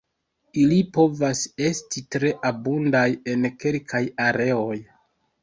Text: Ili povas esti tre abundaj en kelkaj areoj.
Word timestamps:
Ili 0.61 0.77
povas 0.95 1.41
esti 1.65 2.03
tre 2.15 2.31
abundaj 2.51 3.05
en 3.35 3.47
kelkaj 3.67 4.03
areoj. 4.27 4.75